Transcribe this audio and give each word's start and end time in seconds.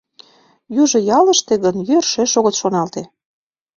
Южо 0.81 0.99
ялыште 1.17 1.53
гын 1.63 1.75
йӧршеш 1.89 2.31
огыт 2.39 2.55
шоналте. 2.61 3.03